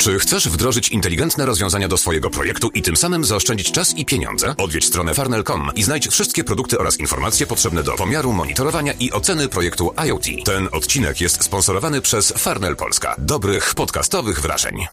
[0.00, 4.54] Czy chcesz wdrożyć inteligentne rozwiązania do swojego projektu i tym samym zaoszczędzić czas i pieniądze?
[4.58, 9.48] Odwiedź stronę farnel.com i znajdź wszystkie produkty oraz informacje potrzebne do pomiaru, monitorowania i oceny
[9.48, 10.24] projektu IoT.
[10.44, 13.14] Ten odcinek jest sponsorowany przez Farnel Polska.
[13.18, 14.86] Dobrych podcastowych wrażeń.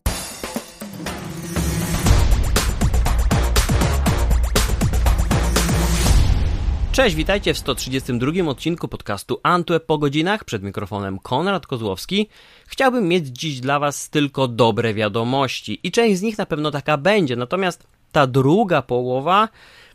[6.98, 10.44] Cześć, witajcie w 132 odcinku podcastu Antweb po godzinach.
[10.44, 12.30] Przed mikrofonem Konrad Kozłowski.
[12.68, 16.98] Chciałbym mieć dziś dla Was tylko dobre wiadomości i część z nich na pewno taka
[16.98, 19.50] będzie, natomiast ta druga połowa,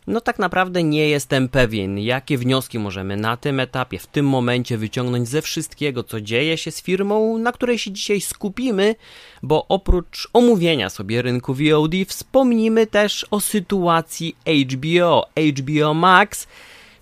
[0.07, 4.77] no tak naprawdę nie jestem pewien, jakie wnioski możemy na tym etapie, w tym momencie
[4.77, 8.95] wyciągnąć ze wszystkiego, co dzieje się z firmą, na której się dzisiaj skupimy,
[9.41, 15.25] bo oprócz omówienia sobie rynku VOD, wspomnimy też o sytuacji HBO,
[15.59, 16.47] HBO Max,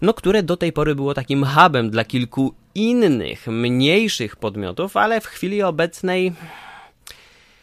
[0.02, 5.26] no które do tej pory było takim hubem dla kilku innych, mniejszych podmiotów, ale w
[5.26, 6.34] chwili obecnej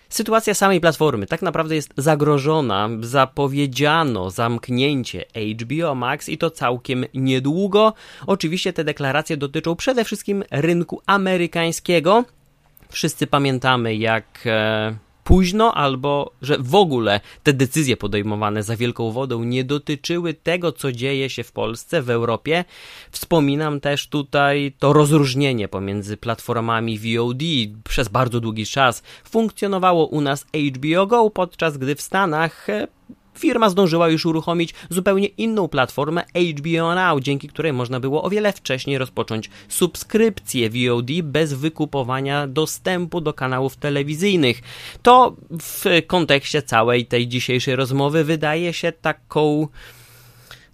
[0.09, 2.89] sytuacja samej platformy tak naprawdę jest zagrożona.
[3.01, 5.25] Zapowiedziano zamknięcie
[5.63, 7.95] HBO Max i to całkiem niedługo.
[8.27, 12.25] Oczywiście te deklaracje dotyczą przede wszystkim rynku amerykańskiego.
[12.89, 14.97] Wszyscy pamiętamy, jak e,
[15.29, 20.93] późno, albo że w ogóle te decyzje podejmowane za wielką wodą nie dotyczyły tego, co
[20.93, 22.65] dzieje się w Polsce, w Europie.
[23.11, 27.43] Wspominam też tutaj to rozróżnienie pomiędzy platformami VOD.
[27.89, 32.89] Przez bardzo długi czas funkcjonowało u nas HBO Go, podczas gdy w Stanach e,
[33.39, 36.25] firma zdążyła już uruchomić zupełnie inną platformę
[36.59, 43.21] HBO Now, dzięki której można było o wiele wcześniej rozpocząć subskrypcję VOD bez wykupowania dostępu
[43.21, 44.61] do kanałów telewizyjnych.
[45.03, 49.69] To w kontekście całej tej dzisiejszej rozmowy wydaje się taką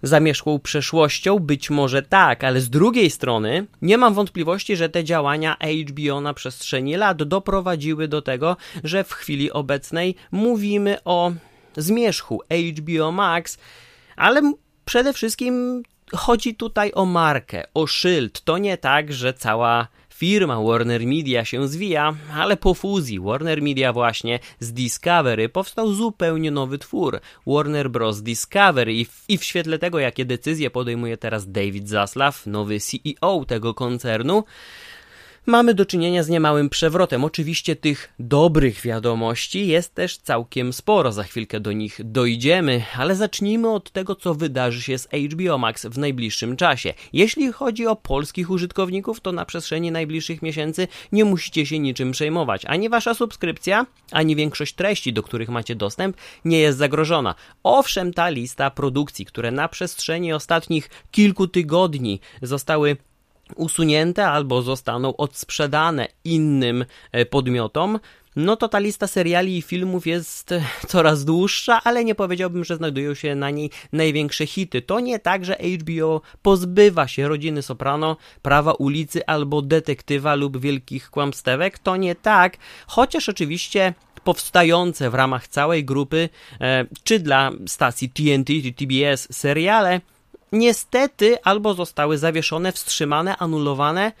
[0.03, 1.39] zamierzchłą przeszłością?
[1.39, 5.57] Być może tak, ale z drugiej strony nie mam wątpliwości, że te działania
[5.89, 11.31] HBO na przestrzeni lat doprowadziły do tego, że w chwili obecnej mówimy o
[11.77, 12.41] zmierzchu
[12.77, 13.57] HBO Max,
[14.15, 14.53] ale
[14.85, 18.41] przede wszystkim chodzi tutaj o markę, o szyld.
[18.41, 23.93] To nie tak, że cała firma Warner Media się zwija, ale po fuzji Warner Media
[23.93, 28.21] właśnie z Discovery powstał zupełnie nowy twór Warner Bros.
[28.21, 33.45] Discovery i w, i w świetle tego, jakie decyzje podejmuje teraz David Zaslav, nowy CEO
[33.45, 34.43] tego koncernu,
[35.45, 37.23] mamy do czynienia z niemałym przewrotem.
[37.23, 43.69] Oczywiście tych dobrych wiadomości jest też całkiem sporo, za chwilkę do nich dojdziemy, ale zacznijmy
[43.69, 46.93] od tego, co wydarzy się z HBO Max w najbliższym czasie.
[47.13, 52.65] Jeśli chodzi o polskich użytkowników, to na przestrzeni najbliższych miesięcy nie musicie się niczym przejmować.
[52.65, 57.35] Ani wasza subskrypcja, ani większość treści, do których macie dostęp, nie jest zagrożona.
[57.63, 62.97] Owszem, ta lista produkcji, które na przestrzeni ostatnich kilku tygodni zostały
[63.55, 67.99] usunięte albo zostaną odsprzedane innym e, podmiotom,
[68.35, 72.75] no to ta lista seriali i filmów jest e, coraz dłuższa, ale nie powiedziałbym, że
[72.75, 74.81] znajdują się na niej największe hity.
[74.81, 81.09] To nie tak, że HBO pozbywa się rodziny Soprano, prawa ulicy albo detektywa lub wielkich
[81.09, 81.79] kłamstewek.
[81.79, 82.57] To nie tak,
[82.87, 86.29] chociaż oczywiście powstające w ramach całej grupy,
[86.61, 90.01] e, czy dla stacji TNT czy TBS seriale,
[90.51, 94.11] niestety albo zostały zawieszone, wstrzymane, anulowane,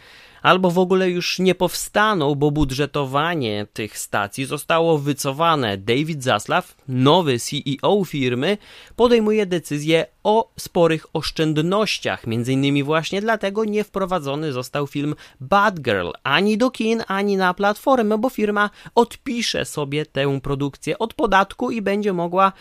[0.45, 5.77] albo w ogóle już nie powstaną, bo budżetowanie tych stacji zostało wycofane.
[5.77, 8.57] David Zaslav, nowy CEO firmy,
[8.95, 12.27] podejmuje decyzję o sporych oszczędnościach.
[12.27, 17.53] Między innymi właśnie dlatego nie wprowadzony został film Bad Girl ani do kin, ani na
[17.53, 22.51] platformę, bo firma odpisze sobie tę produkcję od podatku i będzie mogła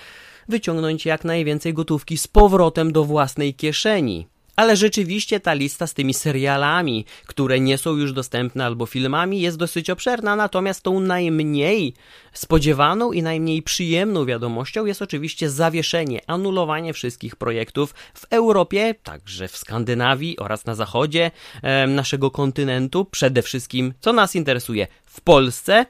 [0.48, 4.26] wyciągnąć jak najwięcej gotówki z powrotem do własnej kieszeni.
[4.56, 9.56] Ale rzeczywiście ta lista z tymi serialami, które nie są już dostępne albo filmami, jest
[9.56, 11.94] dosyć obszerna, natomiast tą najmniej
[12.32, 19.56] spodziewaną i najmniej przyjemną wiadomością jest oczywiście zawieszenie, anulowanie wszystkich projektów w Europie, także w
[19.56, 21.30] Skandynawii oraz na zachodzie
[21.62, 25.86] e, naszego kontynentu, przede wszystkim co nas interesuje w Polsce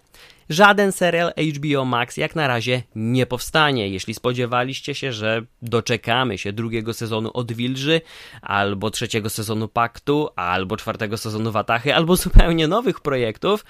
[0.48, 3.88] Żaden serial HBO Max jak na razie nie powstanie.
[3.88, 8.00] Jeśli spodziewaliście się, że doczekamy się drugiego sezonu Odwilży,
[8.42, 13.64] albo trzeciego sezonu Paktu, albo czwartego sezonu Watachy, albo zupełnie nowych projektów,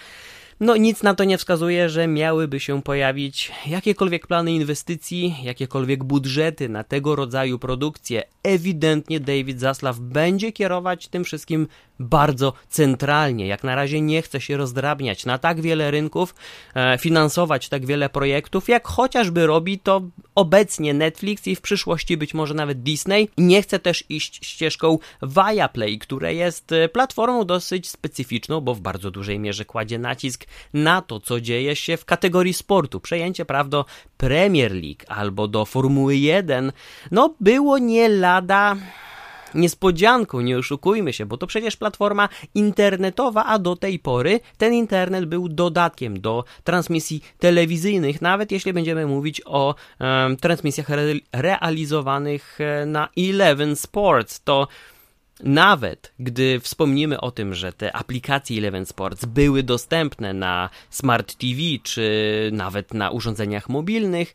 [0.61, 6.69] no nic na to nie wskazuje, że miałyby się pojawić jakiekolwiek plany inwestycji, jakiekolwiek budżety
[6.69, 8.23] na tego rodzaju produkcje.
[8.43, 11.69] Ewidentnie David Zaslav będzie kierować tym wszystkim
[11.99, 13.47] bardzo centralnie.
[13.47, 16.35] Jak na razie nie chce się rozdrabniać na tak wiele rynków,
[16.75, 20.03] e, finansować tak wiele projektów, jak chociażby robi to
[20.35, 23.29] obecnie Netflix i w przyszłości być może nawet Disney.
[23.39, 29.11] Nie chce też iść ścieżką Viaplay, które jest e, platformą dosyć specyficzną, bo w bardzo
[29.11, 33.01] dużej mierze kładzie nacisk na to, co dzieje się w kategorii sportu.
[33.01, 33.85] Przejęcie, prawda,
[34.17, 36.73] Premier League albo do Formuły 1,
[37.11, 38.77] no było nie lada
[39.55, 45.25] niespodzianką, nie oszukujmy się, bo to przecież platforma internetowa, a do tej pory ten internet
[45.25, 49.75] był dodatkiem do transmisji telewizyjnych, nawet jeśli będziemy mówić o
[50.41, 54.69] transmisjach re realizowanych e, na Eleven Sports, to
[55.43, 61.61] nawet gdy wspomnimy o tym, że te aplikacje Eleven Sports były dostępne na Smart TV
[61.83, 64.35] czy nawet na urządzeniach mobilnych,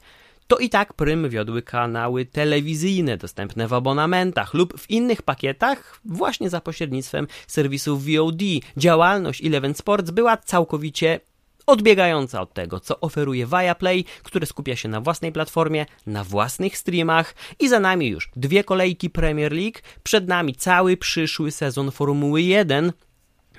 [0.49, 6.49] to i tak prym wiodły kanały telewizyjne dostępne w abonamentach lub w innych pakietach właśnie
[6.49, 8.41] za pośrednictwem serwisów VOD.
[8.77, 11.19] Działalność Eleven Sports była całkowicie
[11.65, 17.35] odbiegająca od tego, co oferuje Viaplay, które skupia się na własnej platformie, na własnych streamach
[17.59, 22.91] i za nami już dwie kolejki Premier League, przed nami cały przyszły sezon Formuły 1,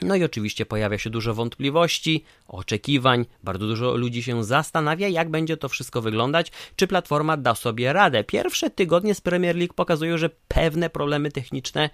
[0.02, 5.56] no i oczywiście pojawia się dużo wątpliwości, oczekiwań, bardzo dużo ludzi się zastanawia, jak będzie
[5.56, 8.24] to wszystko wyglądać, czy platforma da sobie radę.
[8.24, 11.90] Pierwsze tygodnie z Premier League pokazują, że pewne problemy techniczne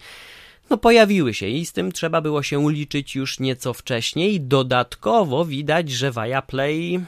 [0.70, 4.41] no pojawiły się i z tym trzeba było się liczyć już nieco wcześniej.
[4.41, 7.00] Dodatkowo widać, że Viaplay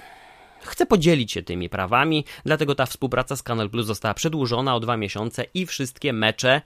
[0.61, 4.97] chce podzielić się tymi prawami, dlatego ta współpraca z Kanal Plus została przedłużona o dwa
[4.97, 6.63] miesiące i wszystkie mecze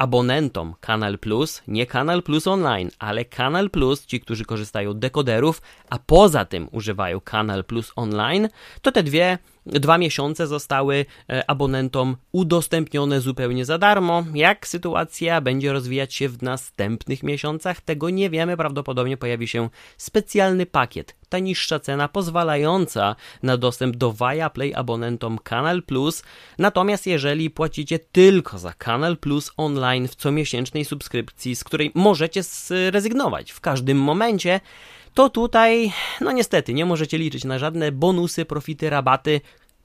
[0.00, 5.98] abonentom Kanal Plus, nie Kanal Plus Online, ale Kanal Plus, ci, którzy korzystają dekoderów, a
[5.98, 8.48] poza tym używają Kanal Plus Online,
[8.82, 14.24] to te dwie dwa miesiące zostały e, abonentom udostępnione zupełnie za darmo.
[14.34, 18.56] Jak sytuacja będzie rozwijać się w następnych miesiącach, tego nie wiemy.
[18.56, 21.16] Prawdopodobnie pojawi się specjalny pakiet.
[21.28, 26.22] Ta niższa cena pozwalająca na dostęp do Viaplay abonentom Kanal Plus.
[26.58, 33.52] Natomiast jeżeli płacicie tylko za Kanal Plus online w comiesięcznej subskrypcji, z której możecie zrezygnować
[33.52, 34.60] w każdym momencie,
[35.14, 39.40] to tutaj, no niestety, nie możecie liczyć na żadne bonusy, profity, rabaty.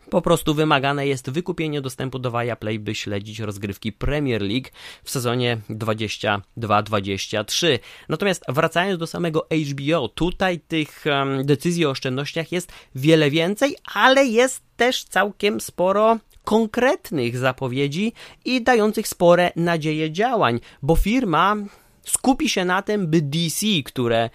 [0.10, 4.68] Po prostu wymagane jest wykupienie dostępu do Viaplay, by śledzić rozgrywki Premier League
[5.04, 7.80] w sezonie 22-23.
[8.10, 14.26] Natomiast wracając do samego HBO, tutaj tych um, decyzji o oszczędnościach jest wiele więcej, ale
[14.26, 18.14] jest też całkiem sporo konkretnych zapowiedzi
[18.46, 21.56] i dających spore nadzieje działań, bo firma
[22.04, 24.30] skupi się na tym, by DC, które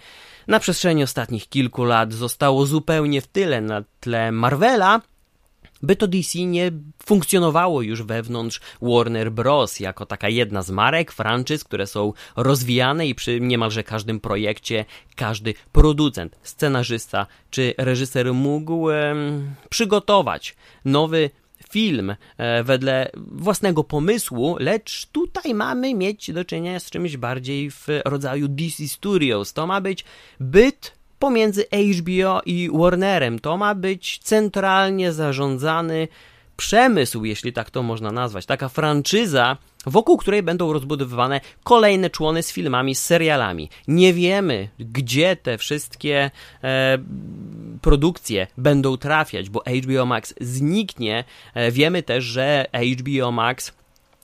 [0.47, 5.01] na przestrzeni ostatnich kilku lat zostało zupełnie w tyle na tle Marvela,
[5.83, 6.71] by to DC nie
[7.05, 9.79] funkcjonowało już wewnątrz Warner Bros.
[9.79, 14.85] jako taka jedna z marek, franczyz, które są rozwijane i przy niemalże każdym projekcie
[15.15, 18.87] każdy producent, scenarzysta czy reżyser mógł
[19.69, 20.55] przygotować
[20.85, 21.29] nowy
[21.71, 27.87] film e, wedle własnego pomysłu, lecz tutaj mamy mieć do czynienia z czymś bardziej w
[28.05, 29.53] rodzaju DC Studios.
[29.53, 30.05] To ma być
[30.39, 31.65] byt pomiędzy
[31.99, 33.39] HBO i Warnerem.
[33.39, 36.07] To ma być centralnie zarządzany
[36.57, 42.51] przemysł, jeśli tak to można nazwać, taka franczyza, wokół której będą rozbudowywane kolejne człony z
[42.51, 43.69] filmami, z serialami.
[43.87, 46.31] Nie wiemy, gdzie te wszystkie
[46.63, 46.97] e,
[47.81, 51.23] produkcje będą trafiać, bo HBO Max zniknie.
[51.53, 52.65] E, wiemy też, że
[52.99, 53.71] HBO Max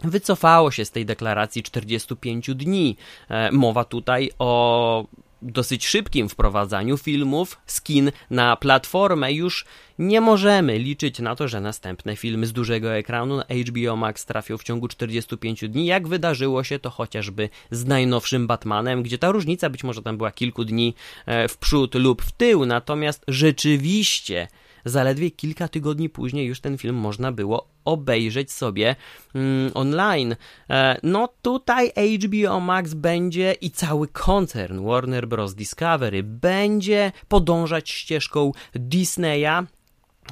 [0.03, 2.97] wycofało się z tej deklaracji 45 dni.
[3.29, 5.05] E, mowa tutaj o
[5.41, 9.33] dosyć szybkim wprowadzaniu filmów skin na platformę.
[9.33, 9.65] Już
[9.99, 14.57] nie możemy liczyć na to, że następne filmy z dużego ekranu na HBO Max trafią
[14.57, 19.69] w ciągu 45 dni, jak wydarzyło się to chociażby z najnowszym Batmanem, gdzie ta różnica
[19.69, 24.47] być może tam była kilku dni e, w przód lub w tył, natomiast rzeczywiście
[24.89, 28.95] zaledwie kilka tygodni później już ten film można było obejrzeć sobie
[29.35, 30.35] mm, online.
[30.69, 31.91] E, no tutaj
[32.23, 35.55] HBO Max będzie i cały koncern Warner Bros.
[35.55, 39.67] Discovery będzie podążać ścieżką Disneya,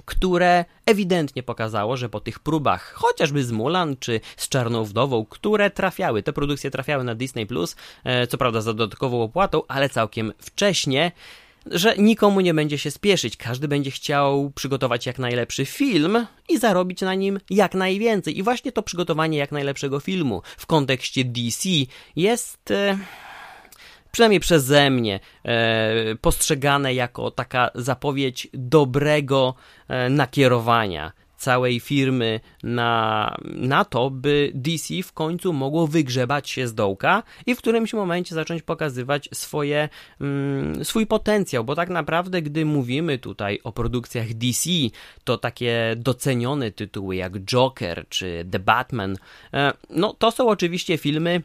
[0.05, 5.69] które ewidentnie pokazało, że po tych próbach, chociażby z Mulan czy z Czarną Wdową, które
[5.69, 10.33] trafiały, te produkcje trafiały na Disney Plus, e, co prawda za dodatkową opłatą, ale całkiem
[10.39, 11.11] wcześnie,
[11.71, 17.01] że nikomu nie będzie się spieszyć, każdy będzie chciał przygotować jak najlepszy film i zarobić
[17.01, 18.37] na nim jak najwięcej.
[18.37, 21.69] I właśnie to przygotowanie jak najlepszego filmu w kontekście DC
[22.15, 22.71] jest.
[22.71, 22.97] E,
[24.11, 29.55] przynajmniej przeze mnie, e, postrzegane jako taka zapowiedź dobrego
[29.87, 36.73] e, nakierowania całej firmy na, na to, by DC w końcu mogło wygrzebać się z
[36.73, 39.89] dołka i w którymś momencie zacząć pokazywać swoje,
[40.21, 44.69] mm, swój potencjał, bo tak naprawdę, gdy mówimy tutaj o produkcjach DC,
[45.23, 49.15] to takie docenione tytuły jak Joker czy The Batman,
[49.53, 51.41] e, no to są oczywiście filmy,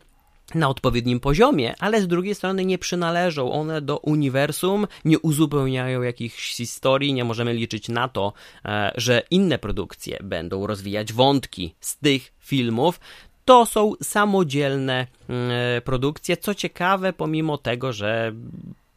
[0.54, 6.56] na odpowiednim poziomie, ale z drugiej strony nie przynależą one do uniwersum, nie uzupełniają jakichś
[6.56, 8.32] historii, nie możemy liczyć na to,
[8.64, 13.00] e, że inne produkcje będą rozwijać wątki z tych filmów.
[13.44, 16.36] To są samodzielne e, produkcje.
[16.36, 18.32] Co ciekawe, pomimo tego, że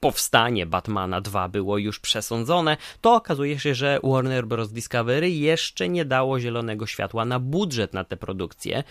[0.03, 4.72] powstanie Batmana 2 było już przesądzone, to okazuje się, że Warner Bros.
[4.72, 8.83] Discovery jeszcze nie dało zielonego światła na budżet na te produkcje.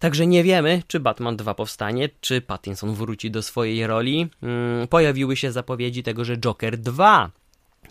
[0.00, 4.28] Także nie wiemy, czy Batman 2 powstanie, czy Pattinson wróci do swojej roli.
[4.40, 7.30] Hmm, pojawiły się zapowiedzi tego, że Joker 2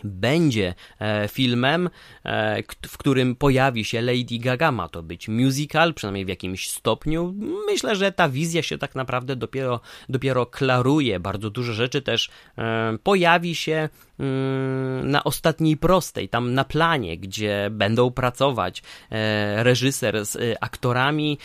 [0.04, 1.90] będzie e, filmem,
[2.26, 4.72] e, w którym pojawi się Lady Gaga.
[4.72, 7.36] Ma to być musical, przynajmniej w jakimś stopniu.
[7.66, 9.80] Myślę, że ta wizja się tak naprawdę dopiero,
[10.10, 11.20] dopiero klaruje.
[11.20, 13.90] Bardzo dużo rzeczy też e, pojawi się
[14.20, 18.84] mm, na ostatniej prostej, tam na planie, gdzie będą pracować
[19.56, 21.38] reżyser z aktorami,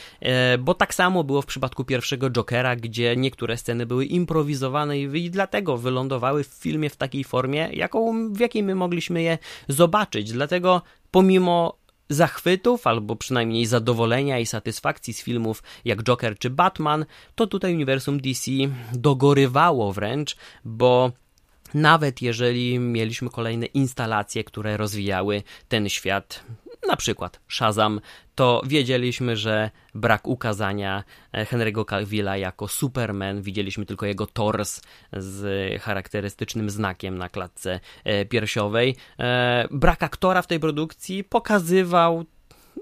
[0.59, 5.77] bo tak samo było w przypadku pierwszego Jokera, gdzie niektóre sceny były improwizowane i dlatego
[5.79, 10.33] wylądowały w filmie w takiej formie, jaką jakiej my mogliśmy je zobaczyć.
[10.33, 11.77] Dlatego pomimo
[12.09, 18.21] zachwytów, albo przynajmniej zadowolenia i satysfakcji z filmów jak Joker czy Batman, to tutaj uniwersum
[18.21, 18.51] DC
[18.93, 21.13] dogorywało wręcz, bo
[21.75, 26.45] nawet jeżeli mieliśmy kolejne instalacje, które rozwijały ten świat
[26.89, 28.01] na przykład Shazam,
[28.35, 34.81] to wiedzieliśmy, że brak ukazania e, Henry'ego Cavilla jako Superman, widzieliśmy tylko jego tors
[35.13, 38.97] z charakterystycznym znakiem na klatce e, piersiowej.
[39.19, 42.25] E, brak aktora w tej produkcji pokazywał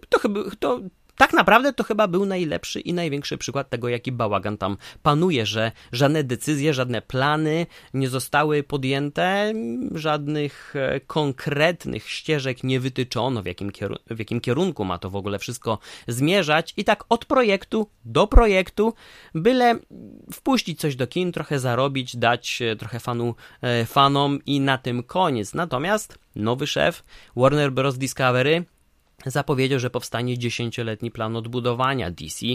[0.09, 0.81] to chyba to
[1.17, 5.73] tak naprawdę to chyba był najlepszy i największy przykład tego, jaki bałagan tam panuje, że
[5.93, 9.53] żadne decyzje, żadne plany nie zostały podjęte,
[9.95, 13.73] żadnych e, konkretnych ścieżek nie wytyczono, w jakim,
[14.11, 15.79] w jakim kierunku ma to w ogóle wszystko
[16.09, 16.75] zmierzać.
[16.77, 18.95] I tak od projektu do projektu,
[19.35, 19.79] byle
[20.33, 25.03] wpuścić coś do kin, trochę zarobić, dać e, trochę fanu, e, fanom i na tym
[25.03, 25.55] koniec.
[25.55, 27.05] Natomiast nowy szef
[27.37, 27.99] Warner Bros.
[27.99, 28.65] Discovery
[29.27, 32.47] zapowiedział, że powstanie dziesięcioletni plan odbudowania DC.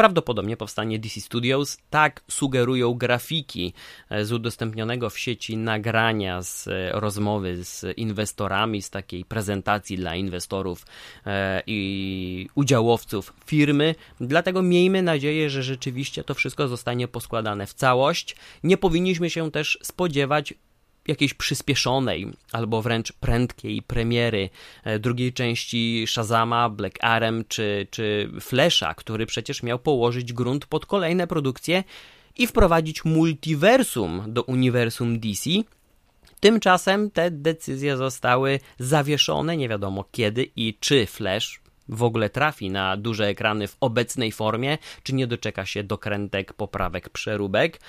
[0.00, 3.72] Prawdopodobnie powstanie DC Studios, tak sugerują grafiki
[4.10, 10.16] e, z udostępnionego w sieci nagrania z e, rozmowy z inwestorami, z takiej prezentacji dla
[10.16, 10.86] inwestorów
[11.26, 13.94] e, i udziałowców firmy.
[14.20, 18.36] Dlatego miejmy nadzieję, że rzeczywiście to wszystko zostanie poskładane w całość.
[18.64, 20.54] Nie powinniśmy się też spodziewać
[21.10, 24.50] jakiejś przyspieszonej albo wręcz prędkiej premiery
[24.84, 30.86] e, drugiej części Shazama, Black Adam czy, czy Flasha, który przecież miał położyć grunt pod
[30.86, 31.84] kolejne produkcje
[32.38, 35.50] i wprowadzić multiversum do uniwersum DC.
[36.40, 41.60] Tymczasem te decyzje zostały zawieszone, nie wiadomo kiedy i czy Flash,
[41.90, 47.08] w ogóle trafi na duże ekrany w obecnej formie, czy nie doczeka się dokrętek, poprawek,
[47.08, 47.80] przeróbek.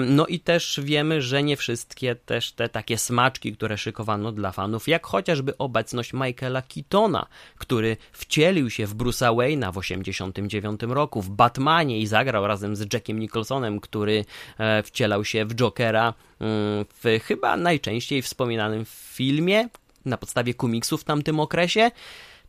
[0.00, 4.88] No i też wiemy, że nie wszystkie też te takie smaczki, które szykowano dla fanów,
[4.88, 7.26] jak chociażby obecność Michaela Keatona,
[7.58, 12.92] który wcielił się w Bruce'a Wayne'a w 1989 roku, w Batmanie i zagrał razem z
[12.92, 14.24] Jackiem Nicholsonem, który
[14.58, 19.68] e, wcielał się w Jokera mm, w chyba najczęściej wspominanym filmie
[20.04, 21.90] na podstawie komiksów w tamtym okresie.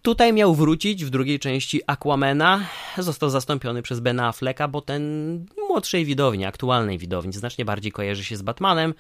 [0.05, 2.67] Tutaj miał wrócić w drugiej części Aquamena.
[2.97, 8.38] Został zastąpiony przez Bena Afflecka, bo ten młodszej widowni, aktualnej widowni, znacznie bardziej kojarzy się
[8.38, 8.93] z Batmanem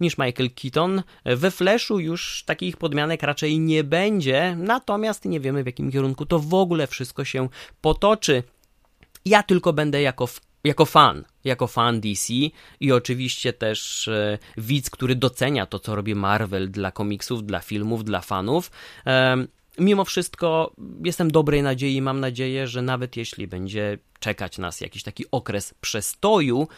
[0.00, 1.02] niż Michael Keaton.
[1.24, 6.38] We Flashu już takich podmianek raczej nie będzie, natomiast nie wiemy w jakim kierunku to
[6.38, 7.48] w ogóle wszystko się
[7.80, 8.42] potoczy.
[9.24, 10.28] Ja tylko będę jako
[10.64, 12.32] jako fan, jako fan DC
[12.80, 18.04] i oczywiście też e, widz, który docenia to, co robi Marvel dla komiksów, dla filmów,
[18.04, 18.70] dla fanów.
[19.06, 19.46] E,
[19.80, 20.72] mimo wszystko
[21.04, 26.68] jestem dobrej nadziei, mam nadzieję, że nawet jeśli będzie czekać nas jakiś taki okres przestoju,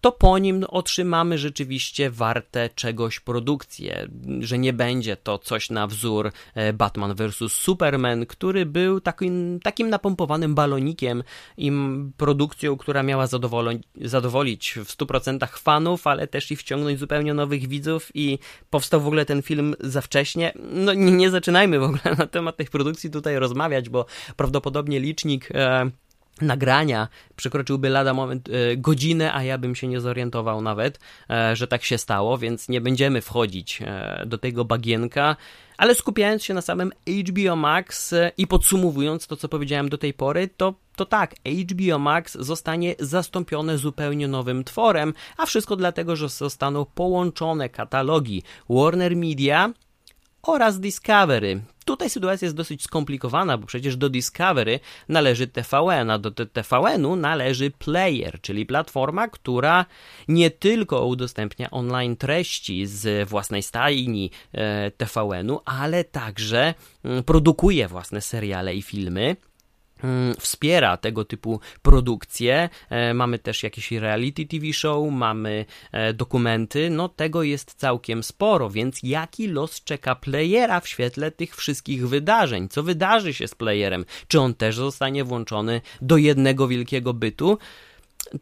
[0.00, 4.08] to po nim otrzymamy rzeczywiście warte czegoś produkcję,
[4.40, 7.52] że nie będzie to coś na wzór e, Batman vs.
[7.52, 11.22] Superman, który był takim, takim napompowanym balonikiem
[11.56, 11.72] i
[12.16, 13.26] produkcją, która miała
[13.96, 18.38] zadowolić w 100% fanów, ale też i wciągnąć zupełnie nowych widzów i
[18.70, 20.52] powstał w ogóle ten film za wcześnie.
[20.72, 25.48] No nie, nie zaczynajmy w ogóle na temat tych produkcji tutaj rozmawiać, bo prawdopodobnie licznik
[25.54, 25.90] e,
[26.42, 31.66] nagrania przekroczyłby lada moment e, godzinę, a ja bym się nie zorientował nawet, e, że
[31.66, 35.36] tak się stało, więc nie będziemy wchodzić e, do tego bagienka,
[35.78, 36.92] Ale skupiając się na samym
[37.28, 41.34] HBO Max i podsumowując to, co powiedziałem do tej pory, to, to tak,
[41.70, 49.16] HBO Max zostanie zastąpione zupełnie nowym tworem, a wszystko dlatego, że zostaną połączone katalogi Warner
[49.16, 49.72] Media
[50.48, 51.60] oraz Discovery.
[51.84, 57.70] Tutaj sytuacja jest dosyć skomplikowana, bo przecież do Discovery należy TVN, a do TVN-u należy
[57.70, 59.86] Player, czyli platforma, która
[60.28, 66.74] nie tylko udostępnia online treści z własnej stajni e, TVN-u, ale także
[67.04, 69.36] mm, produkuje własne seriale i filmy.
[70.04, 72.68] Mm, wspiera tego typu produkcje.
[72.90, 76.90] E, mamy też jakieś reality TV show, mamy e, dokumenty.
[76.90, 82.68] No tego jest całkiem sporo, więc jaki los czeka playera w świetle tych wszystkich wydarzeń?
[82.68, 84.04] Co wydarzy się z playerem?
[84.28, 87.58] Czy on też zostanie włączony do jednego wielkiego bytu?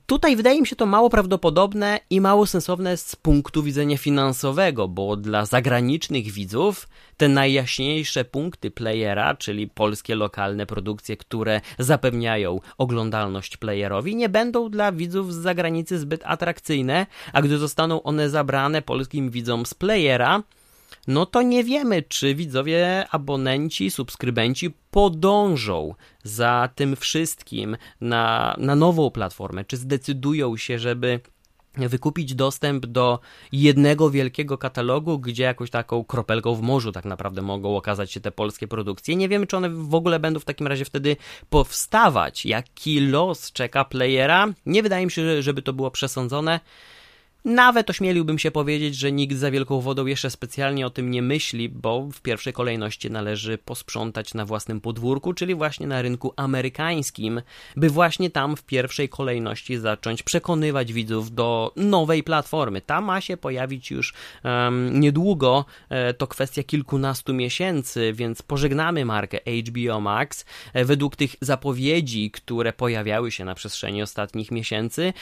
[0.07, 5.17] Tutaj wydaje mi się to mało prawdopodobne i mało sensowne z punktu widzenia finansowego, bo
[5.17, 14.17] dla zagranicznych widzów te najjaśniejsze punkty playera, czyli polskie lokalne produkcje, które zapewniają oglądalność playerowi,
[14.17, 19.67] nie będą dla widzów z zagranicy zbyt atrakcyjne, a gdy zostaną one zabrane polskim widzom
[19.67, 20.43] z playera,
[21.07, 29.11] no to nie wiemy, czy widzowie, abonenci, subskrybenci podążą za tym wszystkim na, na nową
[29.11, 31.21] platformę, czy zdecydują się, żeby
[31.77, 33.21] wykupić dostęp do
[33.53, 38.31] jednego wielkiego katalogu, gdzie jakąś taką kropelką w morzu tak naprawdę mogą okazać się te
[38.31, 39.17] polskie produkcje.
[39.17, 41.17] Nie wiemy, czy one w ogóle będą w takim razie wtedy
[41.51, 42.47] powstawać.
[42.47, 44.47] Jaki los czeka playera?
[44.67, 46.61] Nie wydaje mi się, żeby to było przesądzone.
[47.47, 51.69] Nawet ośmieliłbym się powiedzieć, że nikt za wielką wodą jeszcze specjalnie o tym nie myśli,
[51.69, 57.43] bo w pierwszej kolejności należy posprzątać na własnym podwórku, czyli właśnie na rynku amerykańskim,
[57.77, 62.81] by właśnie tam w pierwszej kolejności zacząć przekonywać widzów do nowej platformy.
[62.81, 69.39] Ta ma się pojawić już um, niedługo, e, to kwestia kilkunastu miesięcy, więc pożegnamy markę
[69.69, 70.45] HBO Max.
[70.73, 75.13] E, według tych zapowiedzi, które pojawiały się na przestrzeni ostatnich miesięcy,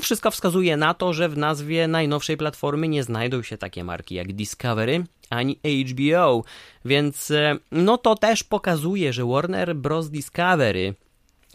[0.00, 4.32] wszystko wskazuje na to, że w nazwie najnowszej platformy nie znajdą się takie marki jak
[4.32, 5.60] Discovery ani
[5.90, 6.44] HBO,
[6.84, 10.10] więc e, no to też pokazuje, że Warner Bros.
[10.10, 10.94] Discovery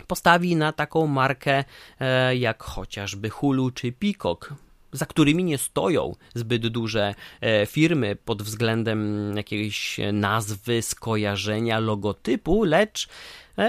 [0.07, 1.63] postawi na taką markę
[1.99, 4.53] e, jak chociażby Hulu czy Peacock
[4.91, 13.09] za którymi nie stoją zbyt duże e, firmy pod względem jakiejś nazwy, skojarzenia, logotypu, lecz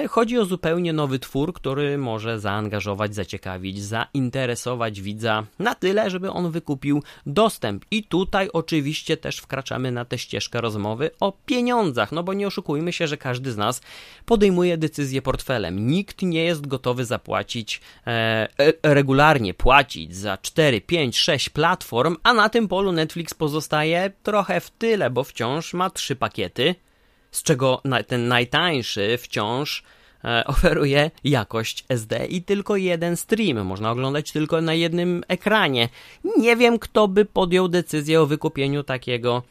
[0.08, 6.50] chodzi o zupełnie nowy twór, który może zaangażować, zaciekawić, zainteresować widza na tyle, żeby on
[6.50, 7.84] wykupił dostęp.
[7.90, 12.92] I tutaj oczywiście też wkraczamy na tę ścieżkę rozmowy o pieniądzach, no bo nie oszukujmy
[12.92, 13.80] się, że każdy z nas
[14.26, 15.86] podejmuje decyzję portfelem.
[15.86, 18.10] Nikt nie jest gotowy zapłacić e,
[18.58, 24.60] e regularnie, płacić za 4, 5, 6 platform, a na tym polu Netflix pozostaje trochę
[24.60, 26.74] w tyle, bo wciąż ma trzy pakiety
[27.30, 29.82] z czego ten najtańszy wciąż
[30.24, 33.66] e, oferuje jakość SD i tylko jeden stream.
[33.66, 35.88] Można oglądać tylko na jednym ekranie.
[36.38, 39.42] Nie wiem, kto by podjął decyzję o wykupieniu takiego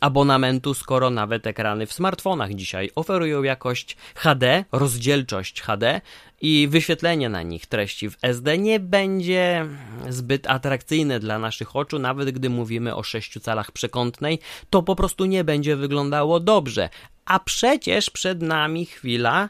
[0.00, 6.00] abonamentu, skoro nawet ekrany w smartfonach dzisiaj oferują jakość HD, rozdzielczość HD
[6.40, 9.66] i wyświetlenie na nich treści w SD nie będzie
[10.08, 14.38] zbyt atrakcyjne dla naszych oczu, nawet gdy mówimy o 6 calach przekątnej,
[14.70, 16.88] to po prostu nie będzie wyglądało dobrze.
[17.24, 19.48] A przecież przed nami chwila,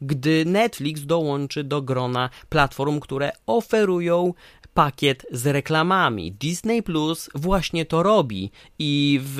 [0.00, 4.34] gdy Netflix dołączy do grona platform, które oferują
[4.74, 6.32] pakiet z reklamami.
[6.32, 9.38] Disney Plus właśnie to robi i w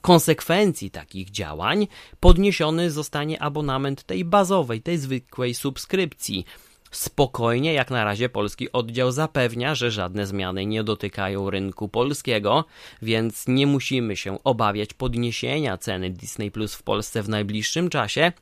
[0.00, 1.88] konsekwencji takich działań
[2.20, 6.44] podniesiony zostanie abonament tej bazowej, tej zwykłej subskrypcji.
[6.90, 12.64] Spokojnie, jak na razie polski oddział zapewnia, że żadne zmiany nie dotykają rynku polskiego,
[13.02, 18.32] więc nie musimy się obawiać podniesienia ceny Disney Plus w Polsce w najbliższym czasie.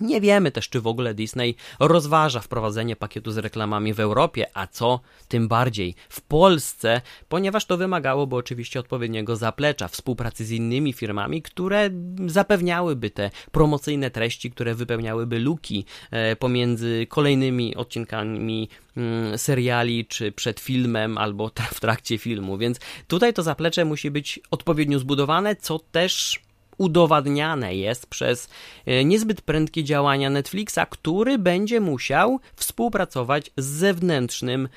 [0.00, 4.66] Nie wiemy też, czy w ogóle Disney rozważa wprowadzenie pakietu z reklamami w Europie, a
[4.66, 11.42] co tym bardziej w Polsce, ponieważ to wymagałoby oczywiście odpowiedniego zaplecza, współpracy z innymi firmami,
[11.42, 11.90] które
[12.26, 20.60] zapewniałyby te promocyjne treści, które wypełniałyby luki e, pomiędzy kolejnymi odcinkami mm, seriali, czy przed
[20.60, 22.58] filmem, albo w trakcie filmu.
[22.58, 26.40] Więc tutaj to zaplecze musi być odpowiednio zbudowane, co też
[26.78, 28.48] udowadniane jest przez
[28.86, 34.68] e, niezbyt prędkie działania Netflixa, który będzie musiał współpracować z zewnętrznym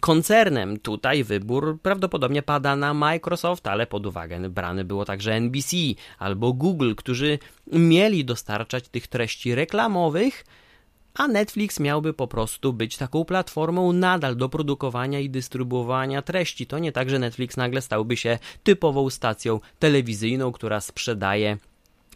[0.00, 0.78] koncernem.
[0.78, 5.76] Tutaj wybór prawdopodobnie pada na Microsoft, ale pod uwagę brany było także NBC
[6.18, 7.38] albo Google, którzy
[7.72, 10.44] mieli dostarczać tych treści reklamowych
[11.14, 16.66] a Netflix miałby po prostu być taką platformą nadal do produkowania i dystrybuowania treści.
[16.66, 21.58] To nie tak, że Netflix nagle stałby się typową stacją telewizyjną, która sprzedaje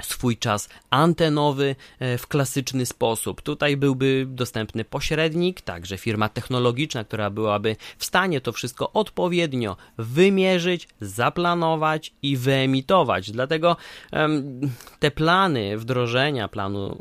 [0.02, 3.42] swój czas antenowy e, w klasyczny sposób.
[3.42, 10.88] Tutaj byłby dostępny pośrednik, także firma technologiczna, która byłaby w stanie to wszystko odpowiednio wymierzyć,
[11.00, 13.30] zaplanować i wyemitować.
[13.30, 13.76] Dlatego
[14.98, 16.98] te plany wdrożenia planu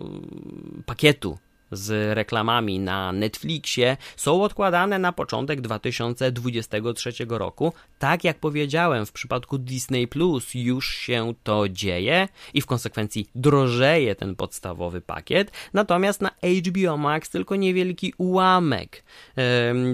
[0.86, 1.38] pakietu
[1.76, 7.74] z reklamami na Netflixie są odkładane na początek 2023 roku.
[8.00, 14.16] Tak jak powiedziałem, w przypadku Disney Plus już się to dzieje i w konsekwencji drożeje
[14.16, 15.52] ten podstawowy pakiet.
[15.74, 19.04] Natomiast na HBO Max tylko niewielki ułamek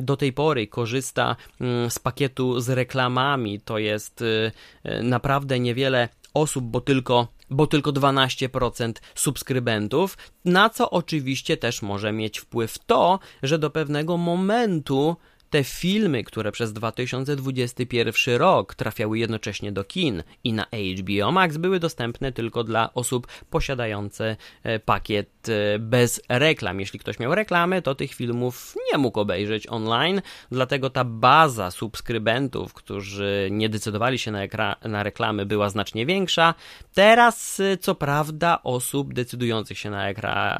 [0.02, 3.60] do tej pory korzysta mm, z pakietu z reklamami.
[3.60, 4.52] To jest y,
[4.86, 12.12] y, naprawdę niewiele osób, bo tylko bo tylko 12% subskrybentów, na co oczywiście też może
[12.12, 15.16] mieć wpływ to, że do pewnego momentu
[15.52, 20.66] te filmy, które przez 2021 rok trafiały jednocześnie do kin i na
[21.00, 26.80] HBO Max, były dostępne tylko dla osób posiadające e, pakiet e, bez reklam.
[26.80, 32.74] Jeśli ktoś miał reklamy, to tych filmów nie mógł obejrzeć online, dlatego ta baza subskrybentów,
[32.74, 36.54] którzy nie decydowali się na, na reklamy, była znacznie większa.
[36.94, 40.14] Teraz, e, co prawda, osób decydujących się na,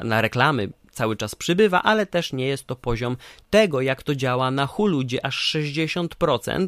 [0.04, 3.16] na reklamy cały czas przybywa, ale też nie jest to poziom
[3.50, 6.66] tego, jak to działa na Hulu, gdzie aż 60%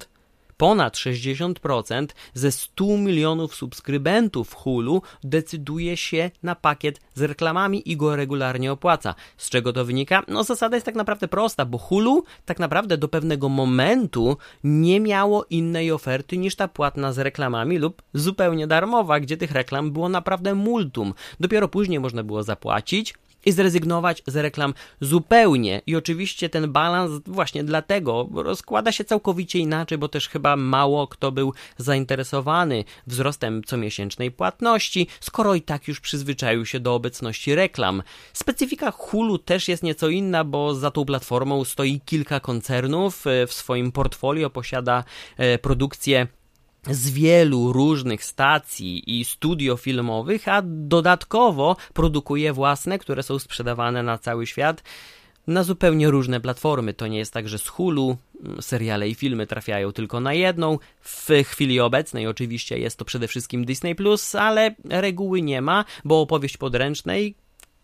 [0.56, 8.16] ponad 60% ze 100 milionów subskrybentów Hulu decyduje się na pakiet z reklamami i go
[8.16, 9.14] regularnie opłaca.
[9.36, 10.22] Z czego to wynika?
[10.28, 15.44] No zasada jest tak naprawdę prosta, bo Hulu tak naprawdę do pewnego momentu nie miało
[15.50, 20.54] innej oferty niż ta płatna z reklamami lub zupełnie darmowa, gdzie tych reklam było naprawdę
[20.54, 21.14] multum.
[21.40, 23.14] Dopiero później można było zapłacić
[23.46, 25.82] i zrezygnować z reklam zupełnie.
[25.86, 31.32] I oczywiście ten balans właśnie dlatego rozkłada się całkowicie inaczej, bo też chyba mało kto
[31.32, 38.02] był zainteresowany wzrostem comiesięcznej płatności, skoro i tak już przyzwyczaił się do obecności reklam.
[38.32, 43.92] Specyfika Hulu też jest nieco inna, bo za tą platformą stoi kilka koncernów, w swoim
[43.92, 45.04] portfolio posiada
[45.36, 46.26] e, produkcję
[46.90, 54.18] z wielu różnych stacji i studio filmowych, a dodatkowo produkuje własne, które są sprzedawane na
[54.18, 54.82] cały świat
[55.46, 56.94] na zupełnie różne platformy.
[56.94, 60.78] To nie jest tak, że z Hulu mm, seriale i filmy trafiają tylko na jedną.
[61.00, 63.96] W chwili obecnej oczywiście jest to przede wszystkim Disney
[64.38, 67.34] ale reguły nie ma, bo opowieść podręcznej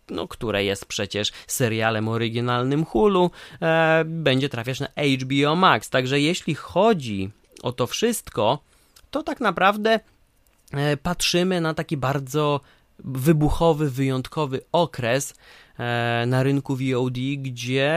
[0.09, 5.89] no, które jest przecież serialem oryginalnym Hulu, e, będzie trafiać na HBO Max.
[5.89, 7.29] Także jeśli chodzi
[7.63, 8.59] o to wszystko,
[9.11, 9.99] to tak naprawdę
[10.71, 12.61] e, patrzymy na taki bardzo
[12.99, 15.33] wybuchowy, wyjątkowy okres
[16.27, 17.91] na rynku VOD, gdzie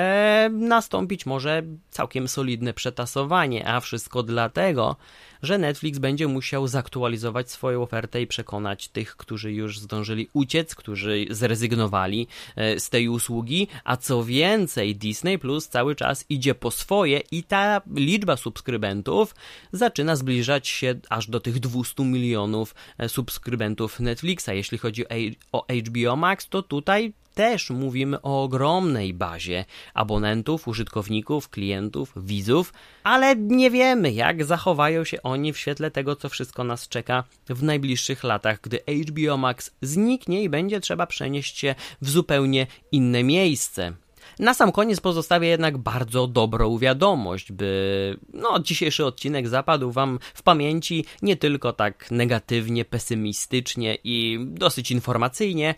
[0.52, 4.96] nastąpić może całkiem solidne przetasowanie, a wszystko dlatego,
[5.42, 11.26] że Netflix będzie musiał zaktualizować swoją ofertę i przekonać tych, którzy już zdążyli uciec, którzy
[11.30, 17.20] zrezygnowali e, z tej usługi, a co więcej, Disney Plus cały czas idzie po swoje
[17.30, 19.34] i ta liczba subskrybentów
[19.72, 24.48] zaczyna zbliżać się aż do tych 200 milionów e, subskrybentów Netflixa.
[24.48, 25.04] Jeśli chodzi
[25.52, 32.72] o HBO Max, to tutaj też mówimy o ogromnej bazie abonentów, użytkowników, klientów, widzów,
[33.04, 37.62] ale nie wiemy, jak zachowają się oni w świetle tego, co wszystko nas czeka w
[37.62, 43.92] najbliższych latach, gdy HBO Max zniknie i będzie trzeba przenieść się w zupełnie inne miejsce.
[44.38, 50.42] Na sam koniec pozostawię jednak bardzo dobrą wiadomość, by no, dzisiejszy odcinek zapadł Wam w
[50.42, 55.74] pamięci nie tylko tak negatywnie, pesymistycznie i dosyć informacyjnie,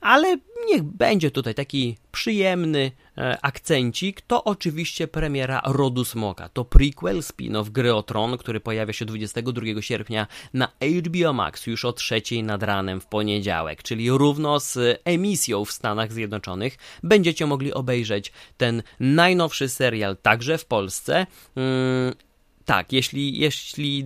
[0.00, 0.36] ale
[0.66, 4.20] niech będzie tutaj taki przyjemny e, akcencik.
[4.20, 6.48] To oczywiście premiera Rodu Smoka.
[6.48, 10.68] To prequel spin-off gry o Tron, który pojawia się 22 sierpnia na
[11.08, 16.12] HBO Max już o trzeciej nad ranem w poniedziałek, czyli równo z emisją w Stanach
[16.12, 16.76] Zjednoczonych.
[17.02, 21.26] Będziecie mogli obejrzeć ten najnowszy serial także w Polsce.
[22.70, 24.04] Tak, jeśli, jeśli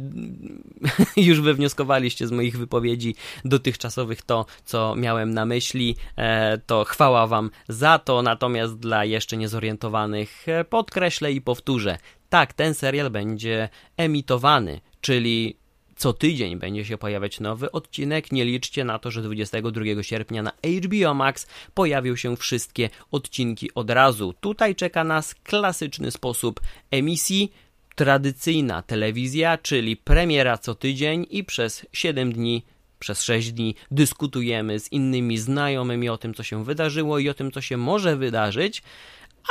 [1.17, 7.51] już wywnioskowaliście z moich wypowiedzi dotychczasowych to, co miałem na myśli, e, to chwała Wam
[7.69, 8.23] za to.
[8.23, 11.99] Natomiast dla jeszcze niezorientowanych e, podkreślę i powtórzę.
[12.29, 15.57] Tak, ten serial będzie emitowany, czyli
[15.97, 18.33] co tydzień będzie się pojawiać nowy odcinek.
[18.33, 20.53] Nie liczcie na to, że 22 sierpnia na
[20.85, 24.35] HBO Max pojawią się wszystkie odcinki od razu.
[24.41, 27.53] Tutaj czeka nas klasyczny sposób emisji
[27.95, 32.63] tradycyjna telewizja, czyli premiera co tydzień i przez 7 dni
[32.99, 37.53] przez 6 dni dyskutujemy z innymi znajomymi o tym, co się wydarzyło i o tym,
[37.53, 38.83] co się może wydarzyć.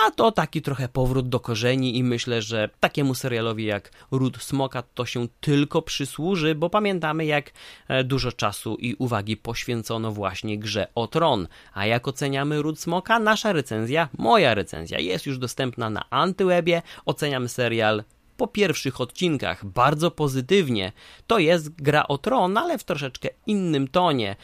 [0.02, 4.84] A to taki trochę powrót do korzeni i myślę, że takiemu serialowi jak Ród Smoka
[4.94, 7.52] to się tylko przysłuży, bo pamiętamy jak
[7.88, 11.48] e, dużo czasu i uwagi poświęcono właśnie grze o tron.
[11.74, 13.20] A jak oceniamy Ród Smoka?
[13.20, 16.82] Nasza recenzja, moja recenzja jest już dostępna na Antywebie.
[17.06, 18.04] Oceniam serial
[18.38, 20.92] po pierwszych odcinkach bardzo pozytywnie.
[21.28, 24.36] To jest gra o tron, ale w troszeczkę innym tonie.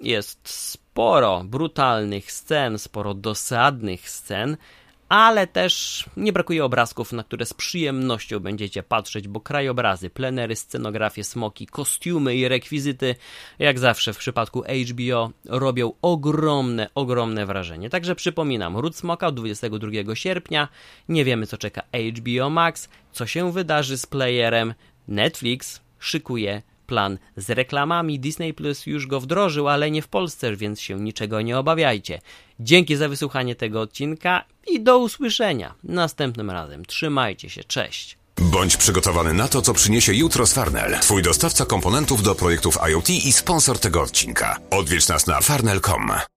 [0.00, 4.56] Jest sporo brutalnych scen, sporo dosadnych scen,
[5.12, 11.24] ale też nie brakuje obrazków, na które z przyjemnością będziecie patrzeć, bo krajobrazy, plenery, scenografie,
[11.24, 13.14] smoki, kostiumy i rekwizyty,
[13.58, 17.90] jak zawsze w przypadku HBO, robią ogromne, ogromne wrażenie.
[17.90, 20.68] Także przypominam, Ród Smoka 22 sierpnia,
[21.08, 21.82] nie wiemy co czeka
[22.16, 24.74] HBO Max, co się wydarzy z playerem,
[25.08, 28.20] Netflix szykuje plan z reklamami.
[28.20, 32.20] Disney Plus już go wdrożył, ale nie w Polsce, więc się niczego nie obawiajcie.
[32.60, 36.84] Dzięki za wysłuchanie tego odcinka i do usłyszenia następnym razem.
[36.84, 38.18] Trzymajcie się, cześć.
[38.40, 43.10] Bądź przygotowany na to, co przyniesie jutro z Farnell, twój dostawca komponentów do projektów IoT
[43.10, 44.58] i sponsor tego odcinka.
[44.70, 46.12] Odwiedź nas na farnell.com.